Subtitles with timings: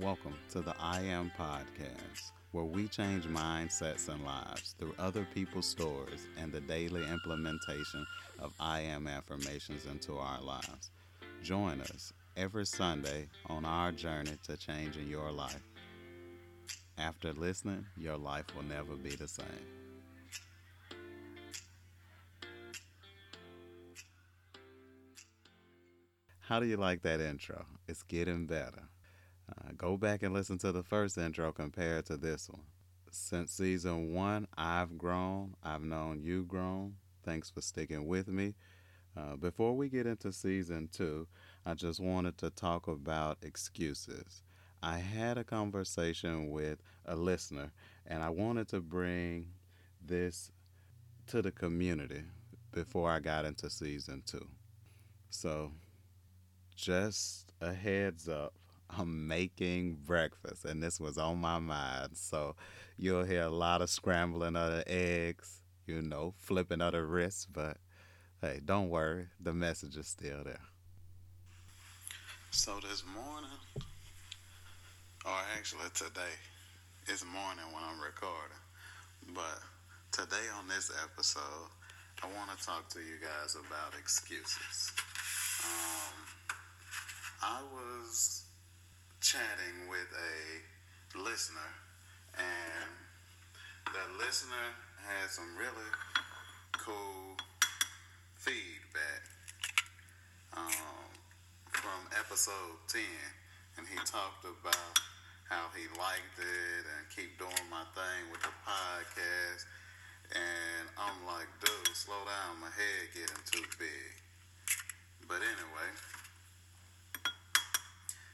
[0.00, 5.66] Welcome to the I Am Podcast, where we change mindsets and lives through other people's
[5.66, 8.06] stories and the daily implementation
[8.38, 10.92] of I Am affirmations into our lives.
[11.42, 15.64] Join us every Sunday on our journey to changing your life.
[16.96, 19.46] After listening, your life will never be the same.
[26.38, 27.66] How do you like that intro?
[27.88, 28.84] It's getting better.
[29.48, 32.62] Uh, go back and listen to the first intro compared to this one.
[33.10, 35.54] Since season one, I've grown.
[35.62, 36.96] I've known you grown.
[37.24, 38.54] Thanks for sticking with me.
[39.16, 41.26] Uh, before we get into season two,
[41.64, 44.42] I just wanted to talk about excuses.
[44.82, 47.72] I had a conversation with a listener,
[48.06, 49.48] and I wanted to bring
[50.04, 50.52] this
[51.28, 52.22] to the community
[52.70, 54.46] before I got into season two.
[55.30, 55.72] So,
[56.76, 58.54] just a heads up
[58.90, 62.16] I'm making breakfast, and this was on my mind.
[62.16, 62.56] So
[62.96, 67.46] you'll hear a lot of scrambling of the eggs, you know, flipping of the wrists,
[67.46, 67.76] but
[68.40, 70.60] hey, don't worry, the message is still there.
[72.50, 73.50] So this morning,
[75.24, 76.34] or actually today,
[77.06, 78.58] it's morning when I'm recording,
[79.34, 79.60] but
[80.12, 81.70] today on this episode,
[82.22, 84.92] I want to talk to you guys about excuses.
[85.64, 86.14] Um,
[87.42, 88.47] I was
[89.20, 91.70] chatting with a listener,
[92.38, 92.90] and
[93.92, 94.68] that listener
[95.02, 95.90] had some really
[96.72, 97.34] cool
[98.36, 99.22] feedback
[100.56, 101.10] um,
[101.72, 103.02] from episode 10.
[103.78, 104.94] And he talked about
[105.48, 109.66] how he liked it and keep doing my thing with the podcast.
[110.30, 114.12] And I'm like, dude, slow down, my head getting too big.
[115.26, 115.90] But anyway,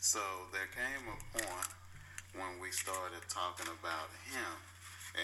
[0.00, 0.20] so
[0.52, 1.70] there came a point
[2.34, 4.54] when we started talking about him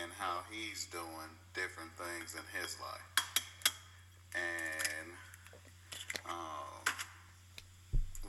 [0.02, 3.08] and how he's doing different things in his life.
[4.34, 5.08] And
[6.28, 6.82] um,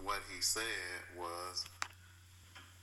[0.04, 1.66] what he said was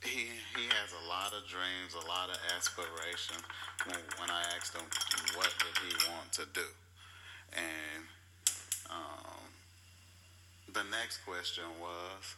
[0.03, 3.43] he he has a lot of dreams, a lot of aspirations.
[3.85, 4.83] When, when I asked him
[5.35, 6.67] what did he want to do,
[7.55, 8.03] and
[8.89, 9.47] um,
[10.73, 12.35] the next question was,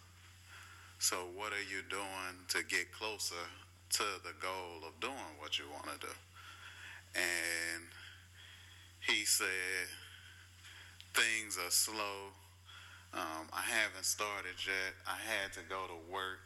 [0.99, 3.45] so, what are you doing to get closer
[3.91, 6.13] to the goal of doing what you want to do?
[7.15, 7.83] And
[9.07, 9.87] he said,
[11.13, 12.35] things are slow.
[13.13, 14.91] Um, I haven't started yet.
[15.07, 16.43] I had to go to work.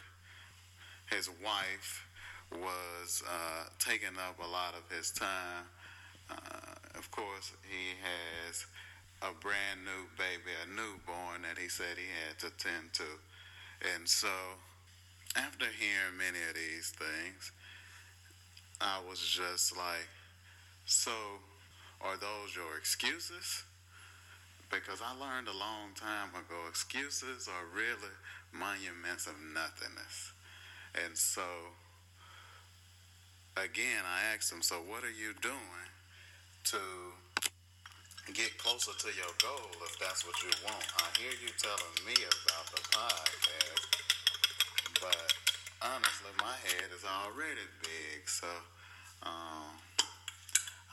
[1.09, 2.05] His wife
[2.51, 5.65] was uh, taking up a lot of his time.
[6.29, 8.65] Uh, of course, he has
[9.21, 13.03] a brand new baby, a newborn that he said he had to tend to.
[13.81, 14.27] And so,
[15.35, 17.51] after hearing many of these things,
[18.81, 20.07] I was just like,
[20.85, 21.11] so
[22.01, 23.63] are those your excuses?
[24.69, 28.13] Because I learned a long time ago, excuses are really
[28.51, 30.33] monuments of nothingness.
[31.05, 31.43] And so,
[33.55, 35.87] again, I asked him, so what are you doing
[36.65, 36.77] to
[38.33, 40.85] get closer to your goal if that's what you want.
[41.01, 43.81] I hear you telling me about the podcast,
[45.01, 45.33] but
[45.81, 48.45] honestly, my head is already big, so
[49.23, 49.73] um,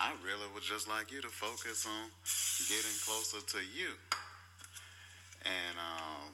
[0.00, 2.08] I really would just like you to focus on
[2.64, 3.92] getting closer to you.
[5.44, 6.32] And um,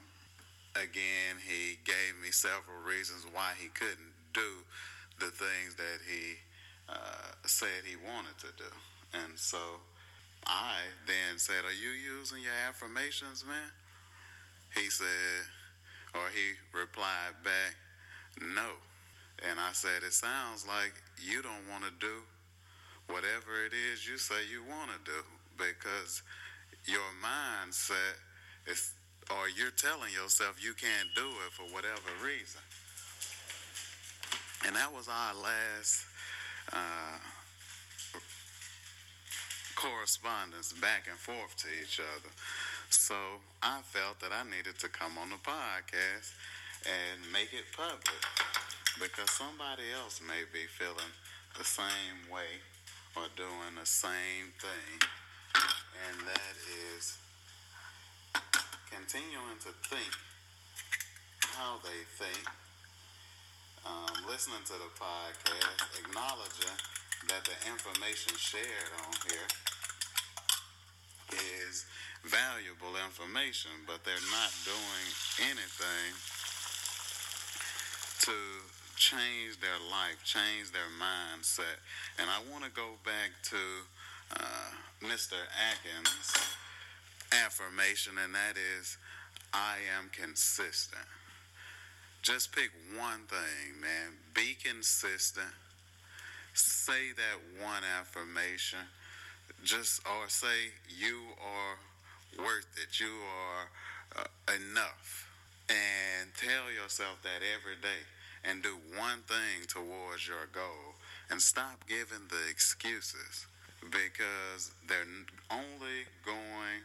[0.78, 4.62] again, he gave me several reasons why he couldn't do
[5.18, 6.38] the things that he
[6.88, 8.70] uh, said he wanted to do.
[9.26, 9.58] And so
[10.46, 10.78] I
[11.10, 13.74] then said, Are you using your affirmations, man?
[14.78, 15.50] He said,
[16.14, 17.74] or he replied back,
[18.38, 18.78] No.
[19.42, 22.22] And I said, It sounds like you don't want to do
[23.08, 25.20] whatever it is you say you want to do
[25.56, 26.22] because
[26.86, 28.18] your mindset
[28.66, 28.94] is,
[29.30, 32.60] or you're telling yourself you can't do it for whatever reason.
[34.66, 36.06] And that was our last.
[36.72, 37.18] Uh,
[39.82, 42.30] correspondence back and forth to each other.
[42.88, 46.30] So I felt that I needed to come on the podcast
[46.86, 48.22] and make it public
[49.02, 51.10] because somebody else may be feeling
[51.58, 52.62] the same way
[53.16, 54.98] or doing the same thing,
[55.54, 56.56] and that
[56.96, 57.18] is
[58.90, 60.12] continuing to think
[61.56, 62.46] how they think,
[63.84, 66.76] um, listening to the podcast, acknowledging
[67.28, 69.48] that the information shared on here
[71.68, 71.86] is
[72.24, 75.06] valuable information, but they're not doing
[75.50, 76.12] anything
[78.24, 78.36] to
[79.02, 81.82] change their life, change their mindset.
[82.22, 83.58] And I want to go back to
[84.38, 84.70] uh,
[85.02, 85.34] Mr.
[85.58, 86.54] Atkins'
[87.32, 88.96] affirmation, and that is,
[89.52, 91.02] I am consistent.
[92.22, 94.14] Just pick one thing, man.
[94.34, 95.50] Be consistent.
[96.54, 98.86] Say that one affirmation.
[99.64, 103.00] Just, or say, you are worth it.
[103.00, 105.28] You are uh, enough.
[105.68, 108.06] And tell yourself that every day.
[108.44, 110.96] And do one thing towards your goal.
[111.30, 113.46] And stop giving the excuses
[113.80, 115.06] because they're
[115.50, 116.82] only going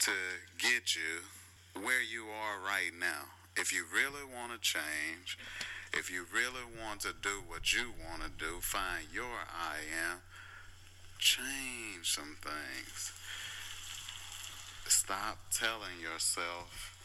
[0.00, 0.12] to
[0.58, 3.32] get you where you are right now.
[3.56, 5.38] If you really want to change,
[5.92, 9.76] if you really want to do what you want to do, find your I
[10.10, 10.18] am,
[11.18, 13.12] change some things.
[14.86, 16.96] Stop telling yourself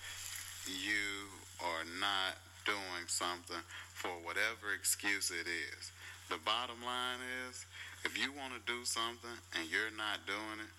[0.66, 1.30] you
[1.64, 2.38] are not
[2.70, 3.66] doing something
[3.98, 5.92] for whatever excuse it is.
[6.30, 7.18] The bottom line
[7.50, 7.66] is
[8.06, 10.74] if you want to do something and you're not doing it,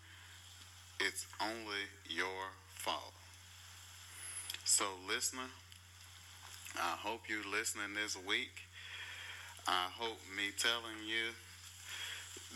[1.04, 3.12] it's only your fault.
[4.64, 5.50] So, listener,
[6.78, 8.70] I hope you're listening this week.
[9.66, 11.34] I hope me telling you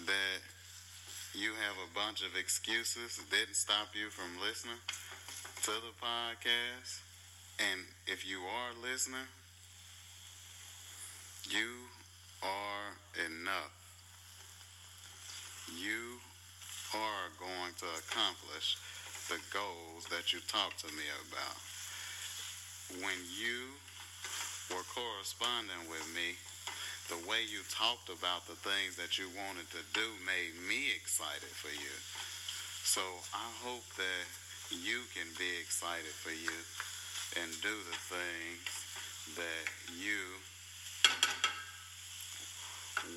[0.07, 0.39] that
[1.35, 4.79] you have a bunch of excuses didn't stop you from listening
[5.63, 7.14] to the podcast.
[7.59, 9.29] And if you are a listener,
[11.49, 11.71] you
[12.43, 12.97] are
[13.27, 13.73] enough.
[15.79, 16.19] You
[16.95, 18.77] are going to accomplish
[19.29, 21.57] the goals that you talked to me about
[23.01, 23.73] when you
[24.69, 26.37] were corresponding with me,
[27.09, 31.53] the way you talked about the things that you wanted to do made me excited
[31.53, 31.95] for you.
[32.85, 33.01] So
[33.33, 34.27] I hope that
[34.73, 36.57] you can be excited for you
[37.41, 38.69] and do the things
[39.37, 39.67] that
[39.97, 40.21] you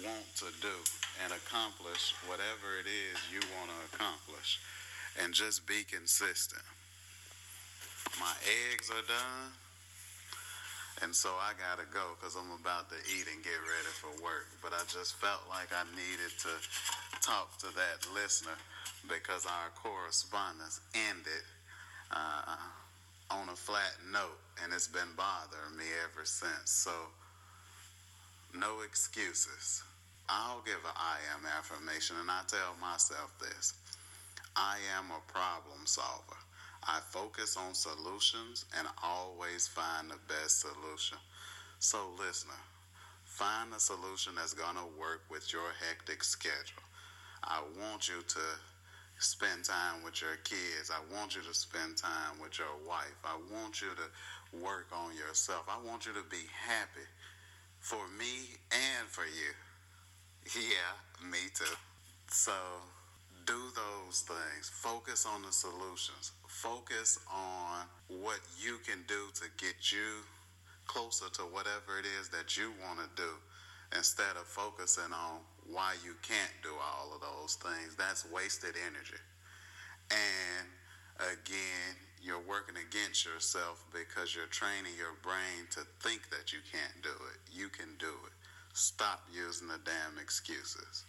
[0.07, 0.77] want to do
[1.23, 4.59] and accomplish whatever it is you want to accomplish
[5.19, 6.63] and just be consistent.
[8.19, 8.33] My
[8.71, 9.51] eggs are done.
[11.03, 14.09] And so I got to go because I'm about to eat and get ready for
[14.23, 14.49] work.
[14.63, 16.53] But I just felt like I needed to
[17.21, 18.57] talk to that listener
[19.05, 21.45] because our correspondence ended
[22.09, 22.57] uh,
[23.29, 24.41] on a flat note.
[24.63, 26.71] And it's been bothering me ever since.
[26.71, 26.91] So,
[28.57, 29.83] no excuses.
[30.29, 33.73] I'll give an I am affirmation and I tell myself this
[34.55, 36.35] I am a problem solver.
[36.83, 41.17] I focus on solutions and always find the best solution.
[41.79, 42.59] So, listener,
[43.23, 46.83] find a solution that's going to work with your hectic schedule.
[47.43, 48.45] I want you to
[49.19, 50.91] spend time with your kids.
[50.91, 53.17] I want you to spend time with your wife.
[53.23, 55.65] I want you to work on yourself.
[55.69, 57.07] I want you to be happy
[57.79, 59.53] for me and for you.
[60.55, 61.65] Yeah, me too.
[62.29, 62.53] So,
[63.45, 64.69] do those things.
[64.69, 66.31] Focus on the solutions.
[66.47, 70.23] Focus on what you can do to get you
[70.85, 73.29] closer to whatever it is that you want to do
[73.95, 75.39] instead of focusing on
[75.69, 77.95] why you can't do all of those things.
[77.95, 79.19] That's wasted energy.
[80.11, 80.67] And
[81.19, 87.03] again, you're working against yourself because you're training your brain to think that you can't
[87.03, 87.39] do it.
[87.51, 88.36] You can do it.
[88.77, 91.05] Stop using the damn excuses.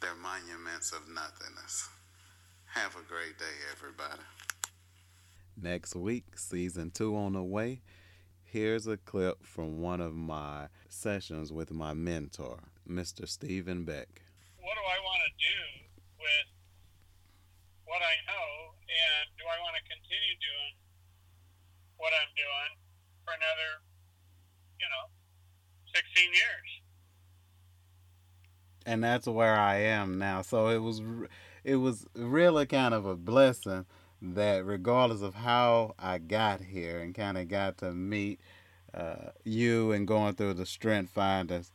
[0.00, 1.90] They're monuments of nothingness.
[2.72, 4.22] Have a great day, everybody.
[5.60, 7.82] Next week, season two on the way.
[8.44, 13.28] Here's a clip from one of my sessions with my mentor, Mr.
[13.28, 14.22] Stephen Beck.
[14.56, 15.60] What do I want to do
[16.16, 16.48] with
[17.84, 20.72] what I know, and do I want to continue doing
[21.98, 22.72] what I'm doing
[23.28, 23.84] for another,
[24.80, 25.12] you know,
[25.92, 26.85] 16 years?
[28.86, 30.42] And that's where I am now.
[30.42, 31.02] So it was
[31.64, 33.84] it was really kind of a blessing
[34.22, 38.40] that regardless of how I got here and kind of got to meet
[38.94, 41.70] uh, you and going through the strength finders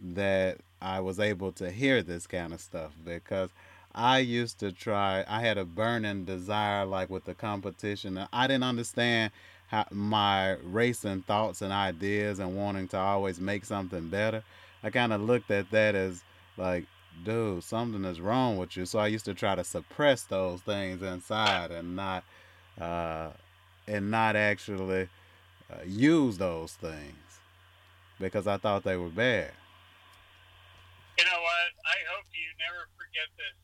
[0.00, 3.50] that I was able to hear this kind of stuff because
[3.94, 8.64] I used to try I had a burning desire like with the competition I didn't
[8.64, 9.32] understand
[9.68, 14.42] how my racing thoughts and ideas and wanting to always make something better
[14.82, 16.22] I kind of looked at that as
[16.58, 16.86] like
[17.24, 18.84] dude something is wrong with you.
[18.86, 22.24] So i used to try to suppress those things inside and not
[22.80, 23.30] uh,
[23.86, 25.08] and not actually
[25.72, 27.40] uh, use those things
[28.20, 29.52] because i thought they were bad.
[31.18, 31.70] You know what?
[31.82, 33.58] I hope you never forget this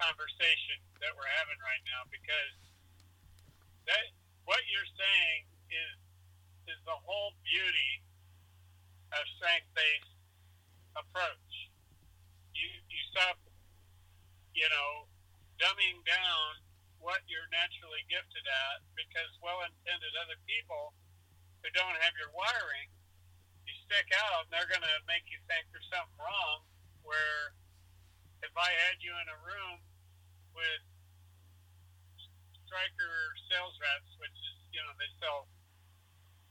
[0.00, 2.56] conversation that we're having right now because
[3.84, 4.04] that
[4.44, 5.96] what you're saying is
[6.72, 8.00] is the whole beauty
[9.12, 10.14] a strength based
[10.98, 11.54] approach.
[12.54, 13.38] You you stop,
[14.64, 15.04] you know,
[15.60, 16.56] dumbing down
[16.96, 20.96] what you're naturally gifted at because well intended other people
[21.60, 22.88] who don't have your wiring,
[23.68, 26.64] you stick out and they're gonna make you think there's something wrong
[27.04, 27.52] where
[28.40, 29.84] if I had you in a room
[30.56, 30.82] with
[32.64, 33.16] Stryker
[33.52, 35.44] sales reps, which is, you know, they sell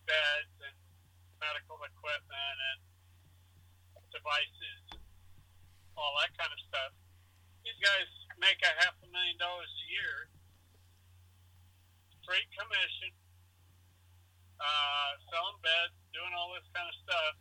[0.06, 0.78] beds and
[1.42, 2.80] medical equipment and
[4.14, 5.02] devices,
[5.98, 6.94] all that kind of stuff.
[7.66, 8.10] These guys
[8.44, 10.16] make a half a million dollars a year,
[12.20, 13.16] straight commission,
[14.60, 17.36] uh, selling beds, doing all this kind of stuff,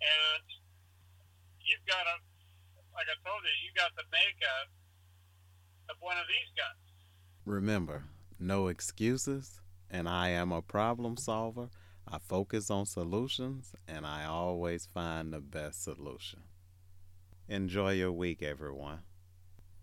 [0.00, 0.46] and
[1.60, 2.16] you've got a,
[3.02, 4.68] like I told you, you got the makeup
[5.90, 6.78] of one of these guys.
[7.44, 8.04] Remember,
[8.38, 11.68] no excuses, and I am a problem solver.
[12.06, 16.40] I focus on solutions, and I always find the best solution.
[17.48, 19.00] Enjoy your week, everyone.